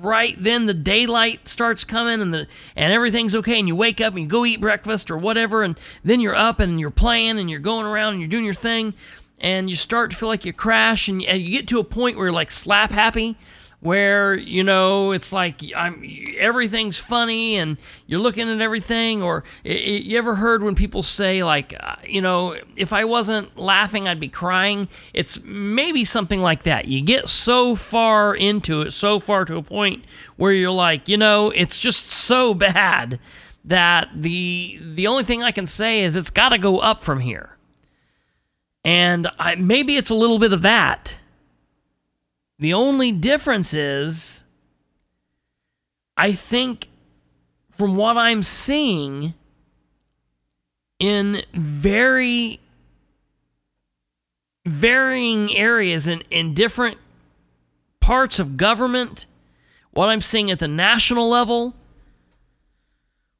[0.00, 4.14] right then the daylight starts coming and the and everything's okay and you wake up
[4.14, 7.50] and you go eat breakfast or whatever and then you're up and you're playing and
[7.50, 8.94] you're going around and you're doing your thing
[9.38, 12.16] and you start to feel like you crash and, and you get to a point
[12.16, 13.36] where you're like slap happy
[13.80, 16.04] where you know it's like I'm
[16.38, 21.02] everything's funny and you're looking at everything or it, it, you ever heard when people
[21.02, 24.88] say like uh, you know if I wasn't laughing I'd be crying?
[25.14, 26.88] It's maybe something like that.
[26.88, 30.04] You get so far into it so far to a point
[30.36, 33.18] where you're like you know it's just so bad
[33.64, 37.20] that the the only thing I can say is it's got to go up from
[37.20, 37.56] here.
[38.82, 41.16] And I, maybe it's a little bit of that
[42.60, 44.44] the only difference is,
[46.16, 46.88] I think,
[47.78, 49.32] from what I'm seeing
[50.98, 52.60] in very
[54.66, 56.98] varying areas in, in different
[57.98, 59.24] parts of government,
[59.92, 61.74] what I'm seeing at the national level,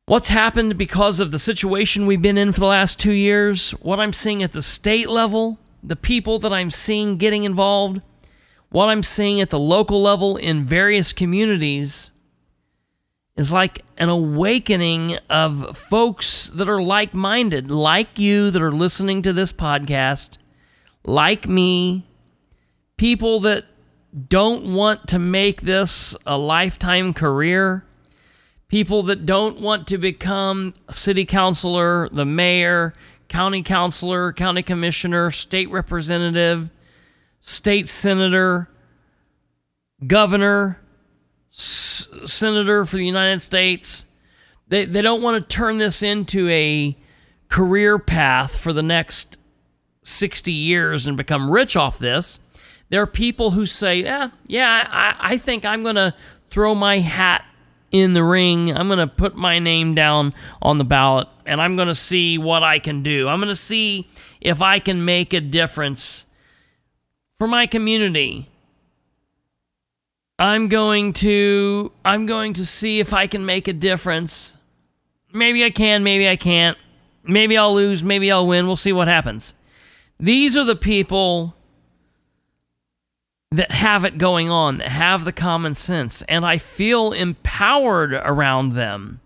[0.06, 4.00] what's happened because of the situation we've been in for the last two years, what
[4.00, 8.00] I'm seeing at the state level, the people that I'm seeing getting involved,
[8.70, 12.10] what I'm seeing at the local level in various communities
[13.36, 19.22] is like an awakening of folks that are like minded, like you that are listening
[19.22, 20.38] to this podcast,
[21.04, 22.06] like me,
[22.96, 23.64] people that
[24.28, 27.84] don't want to make this a lifetime career,
[28.68, 32.92] people that don't want to become city councilor, the mayor,
[33.28, 36.70] county councilor, county commissioner, state representative,
[37.40, 38.68] state senator,
[40.06, 40.80] governor,
[41.54, 44.04] s- senator for the United States.
[44.68, 46.96] They, they don't want to turn this into a
[47.48, 49.36] career path for the next
[50.04, 52.40] 60 years and become rich off this.
[52.88, 56.14] There are people who say, yeah, yeah, I, I think I'm going to
[56.48, 57.44] throw my hat
[57.90, 58.76] in the ring.
[58.76, 62.38] I'm going to put my name down on the ballot and I'm going to see
[62.38, 63.28] what I can do.
[63.28, 64.08] I'm going to see
[64.40, 66.26] if I can make a difference
[67.40, 68.50] for my community.
[70.38, 74.58] I'm going to I'm going to see if I can make a difference.
[75.32, 76.76] Maybe I can, maybe I can't.
[77.24, 78.66] Maybe I'll lose, maybe I'll win.
[78.66, 79.54] We'll see what happens.
[80.18, 81.54] These are the people
[83.52, 88.74] that have it going on, that have the common sense, and I feel empowered around
[88.74, 89.20] them.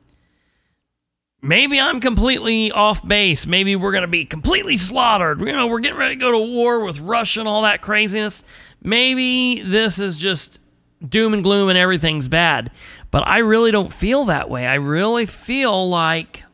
[1.45, 3.45] Maybe I'm completely off base.
[3.45, 5.41] Maybe we're going to be completely slaughtered.
[5.41, 8.43] You know, we're getting ready to go to war with Russia and all that craziness.
[8.83, 10.59] Maybe this is just
[11.07, 12.71] doom and gloom and everything's bad.
[13.11, 14.67] But I really don't feel that way.
[14.67, 16.45] I really feel like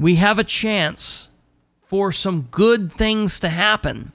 [0.00, 1.28] we have a chance
[1.86, 4.10] for some good things to happen.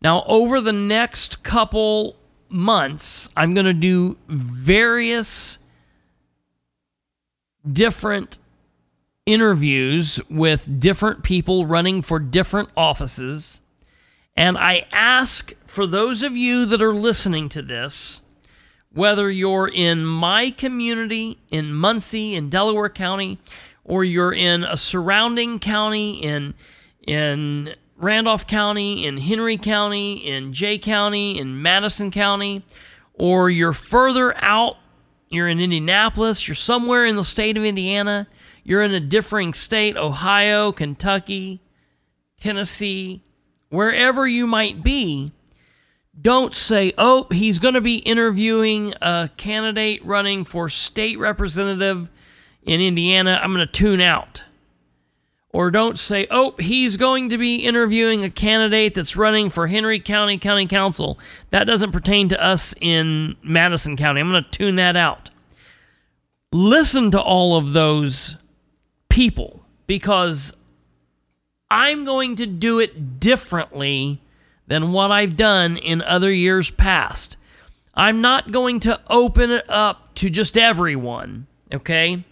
[0.00, 2.16] Now, over the next couple
[2.48, 5.58] months, I'm going to do various
[7.72, 8.38] different
[9.26, 13.60] interviews with different people running for different offices.
[14.36, 18.22] And I ask for those of you that are listening to this,
[18.92, 23.38] whether you're in my community in Muncie, in Delaware County,
[23.84, 26.54] or you're in a surrounding county in
[27.06, 32.62] in Randolph County, in Henry County, in Jay County, in Madison County,
[33.14, 34.76] or you're further out,
[35.28, 38.26] you're in Indianapolis, you're somewhere in the state of Indiana,
[38.64, 41.60] you're in a differing state, Ohio, Kentucky,
[42.38, 43.22] Tennessee,
[43.68, 45.32] wherever you might be,
[46.20, 52.08] don't say, oh, he's going to be interviewing a candidate running for state representative
[52.62, 53.38] in Indiana.
[53.42, 54.42] I'm going to tune out.
[55.56, 59.98] Or don't say, oh, he's going to be interviewing a candidate that's running for Henry
[59.98, 61.18] County County Council.
[61.48, 64.20] That doesn't pertain to us in Madison County.
[64.20, 65.30] I'm going to tune that out.
[66.52, 68.36] Listen to all of those
[69.08, 70.52] people because
[71.70, 74.20] I'm going to do it differently
[74.66, 77.38] than what I've done in other years past.
[77.94, 82.24] I'm not going to open it up to just everyone, okay?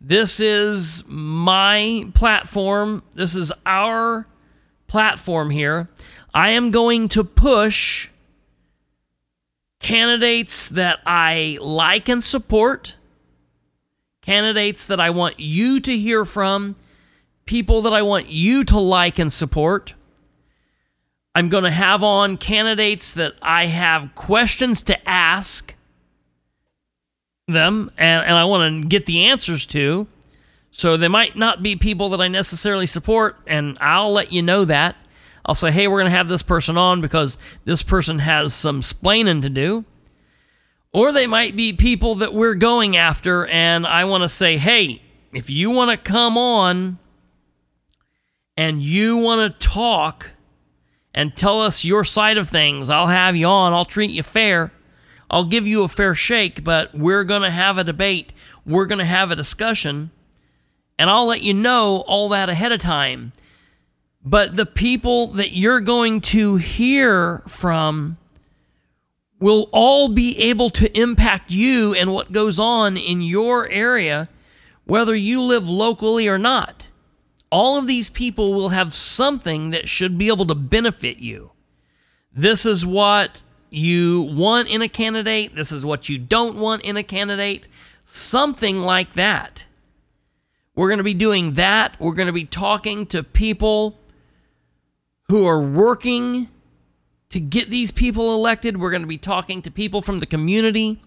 [0.00, 3.02] This is my platform.
[3.14, 4.26] This is our
[4.86, 5.88] platform here.
[6.34, 8.08] I am going to push
[9.80, 12.96] candidates that I like and support,
[14.22, 16.76] candidates that I want you to hear from,
[17.46, 19.94] people that I want you to like and support.
[21.34, 25.75] I'm going to have on candidates that I have questions to ask
[27.48, 30.08] them and, and I want to get the answers to.
[30.72, 34.64] So they might not be people that I necessarily support, and I'll let you know
[34.66, 34.96] that.
[35.44, 38.82] I'll say, hey, we're going to have this person on because this person has some
[38.82, 39.84] splaining to do.
[40.92, 45.00] Or they might be people that we're going after, and I want to say, hey,
[45.32, 46.98] if you want to come on
[48.56, 50.30] and you want to talk
[51.14, 53.72] and tell us your side of things, I'll have you on.
[53.72, 54.72] I'll treat you fair.
[55.30, 58.32] I'll give you a fair shake, but we're going to have a debate.
[58.64, 60.10] We're going to have a discussion,
[60.98, 63.32] and I'll let you know all that ahead of time.
[64.24, 68.18] But the people that you're going to hear from
[69.38, 74.28] will all be able to impact you and what goes on in your area,
[74.84, 76.88] whether you live locally or not.
[77.50, 81.52] All of these people will have something that should be able to benefit you.
[82.32, 83.42] This is what
[83.76, 87.68] you want in a candidate, this is what you don't want in a candidate,
[88.04, 89.66] something like that.
[90.74, 91.94] We're going to be doing that.
[92.00, 93.98] We're going to be talking to people
[95.28, 96.48] who are working
[97.30, 98.78] to get these people elected.
[98.78, 101.02] We're going to be talking to people from the community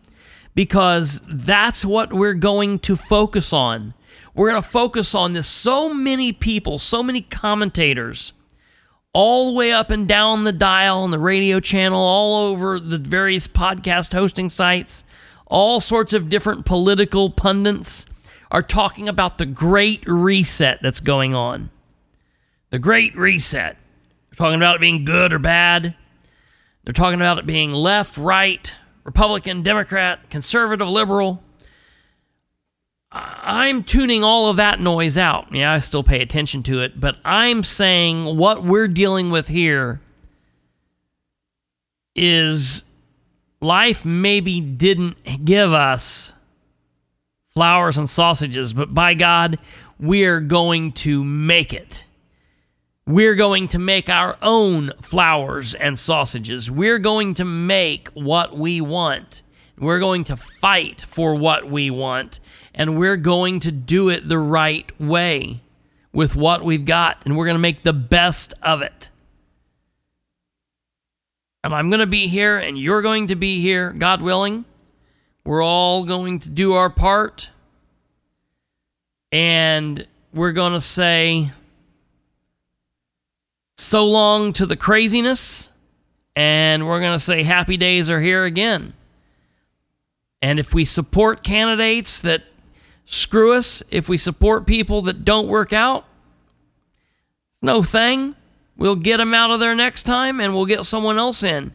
[0.53, 3.93] because that's what we're going to focus on.
[4.36, 5.47] We're going to focus on this.
[5.47, 8.34] So many people, so many commentators,
[9.14, 12.97] all the way up and down the dial on the radio channel, all over the
[12.97, 15.03] various podcast hosting sites,
[15.47, 18.05] all sorts of different political pundits
[18.51, 21.70] are talking about the great reset that's going on.
[22.70, 23.78] The great reset.
[24.32, 25.95] We're talking about it being good or bad.
[26.84, 31.41] They're talking about it being left, right, Republican, Democrat, conservative, liberal.
[33.12, 35.53] I'm tuning all of that noise out.
[35.53, 39.99] Yeah, I still pay attention to it, but I'm saying what we're dealing with here
[42.16, 42.84] is
[43.62, 46.34] life maybe didn't give us
[47.53, 49.60] flowers and sausages, but by God,
[49.99, 52.03] we're going to make it.
[53.07, 56.70] We're going to make our own flowers and sausages.
[56.70, 59.41] We're going to make what we want.
[59.80, 62.39] We're going to fight for what we want.
[62.80, 65.62] And we're going to do it the right way
[66.14, 67.22] with what we've got.
[67.26, 69.10] And we're going to make the best of it.
[71.62, 74.64] And I'm going to be here, and you're going to be here, God willing.
[75.44, 77.50] We're all going to do our part.
[79.34, 81.52] And we're going to say
[83.76, 85.70] so long to the craziness.
[86.34, 88.94] And we're going to say happy days are here again.
[90.42, 92.44] And if we support candidates that
[93.10, 96.05] screw us, if we support people that don't work out,
[97.53, 98.36] it's no thing.
[98.78, 101.74] We'll get them out of there next time and we'll get someone else in.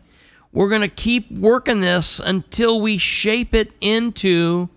[0.53, 4.69] We're going to keep working this until we shape it into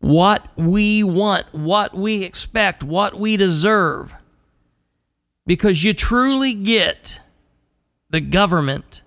[0.00, 4.12] what we want, what we expect, what we deserve.
[5.46, 7.20] Because you truly get
[8.08, 9.02] the government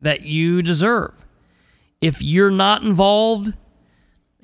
[0.00, 1.14] that you deserve.
[2.00, 3.54] If you're not involved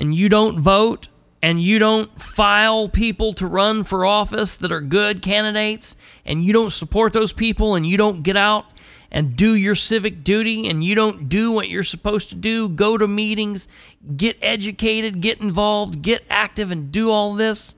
[0.02, 1.06] and you don't vote
[1.42, 5.94] and you don't file people to run for office that are good candidates,
[6.26, 8.64] and you don't support those people, and you don't get out
[9.12, 12.98] and do your civic duty, and you don't do what you're supposed to do, go
[12.98, 13.68] to meetings,
[14.16, 17.76] get educated, get involved, get active, and do all this,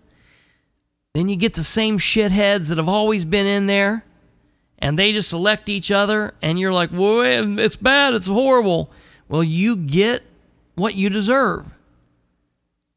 [1.12, 4.03] then you get the same shitheads that have always been in there,
[4.79, 8.91] and they just elect each other, and you're like, well, it's bad, it's horrible.
[9.29, 10.22] Well, you get
[10.75, 11.66] what you deserve.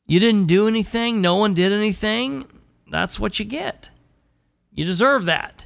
[0.08, 2.46] You didn't do anything, no one did anything.
[2.90, 3.90] That's what you get.
[4.72, 5.66] You deserve that.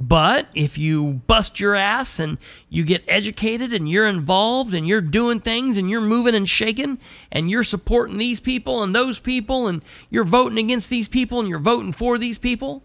[0.00, 2.38] But if you bust your ass and
[2.68, 6.98] you get educated and you're involved and you're doing things and you're moving and shaking
[7.32, 11.48] and you're supporting these people and those people and you're voting against these people and
[11.48, 12.84] you're voting for these people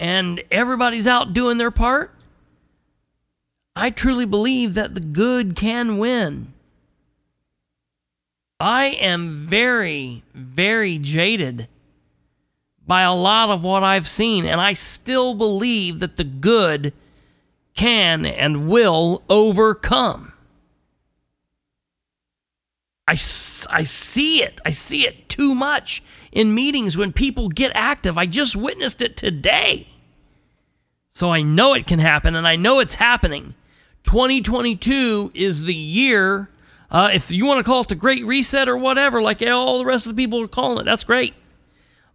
[0.00, 2.14] and everybody's out doing their part,
[3.76, 6.51] I truly believe that the good can win.
[8.62, 11.66] I am very, very jaded
[12.86, 16.92] by a lot of what I've seen, and I still believe that the good
[17.74, 20.32] can and will overcome.
[23.08, 24.60] I, I see it.
[24.64, 26.00] I see it too much
[26.30, 28.16] in meetings when people get active.
[28.16, 29.88] I just witnessed it today.
[31.10, 33.54] So I know it can happen, and I know it's happening.
[34.04, 36.48] 2022 is the year
[36.92, 39.86] uh, if you want to call it the Great Reset or whatever, like all the
[39.86, 41.32] rest of the people are calling it, that's great.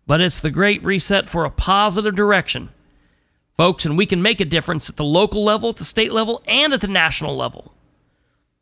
[0.06, 2.70] But it's the Great Reset for a positive direction,
[3.58, 6.44] folks, and we can make a difference at the local level, at the state level,
[6.48, 7.74] and at the national level.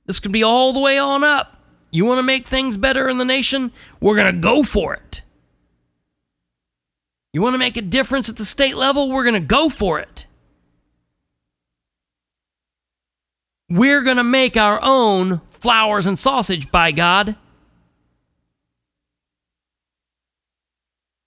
[0.06, 1.60] This can be all the way on up.
[1.92, 3.74] You want to make things better in the nation?
[4.00, 5.22] We're going to go for it.
[7.34, 9.10] You want to make a difference at the state level?
[9.10, 10.26] We're going to go for it.
[13.70, 17.36] We're going to make our own flowers and sausage, by God.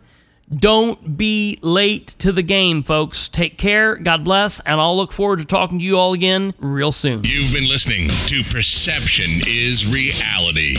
[0.55, 3.29] Don't be late to the game, folks.
[3.29, 3.97] Take care.
[3.97, 4.61] God bless.
[4.61, 7.23] And I'll look forward to talking to you all again real soon.
[7.25, 10.77] You've been listening to Perception is Reality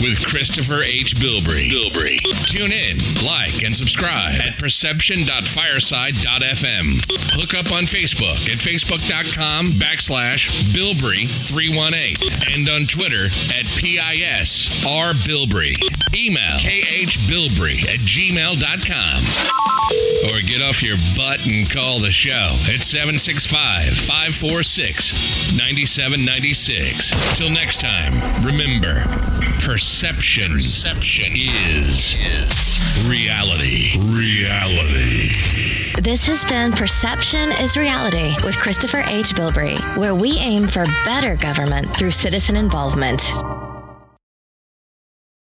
[0.00, 1.16] with Christopher H.
[1.16, 1.68] Bilbrey.
[1.68, 2.18] Bilbrey.
[2.46, 7.04] Tune in, like, and subscribe at perception.fireside.fm.
[7.34, 15.74] Hook up on Facebook at facebook.com backslash Bilbrey318 and on Twitter at PISRBilbrey.
[16.14, 19.22] Email khbilbrey at gmail.com.
[20.28, 27.38] Or get off your butt and call the show at 765 546 9796.
[27.38, 29.04] Till next time, remember
[29.64, 33.98] perception, perception is, is reality.
[33.98, 35.32] Reality.
[36.00, 39.34] This has been Perception is Reality with Christopher H.
[39.34, 43.20] Bilbrey, where we aim for better government through citizen involvement.